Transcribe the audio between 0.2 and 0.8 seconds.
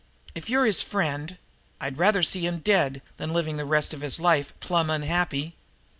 "If you're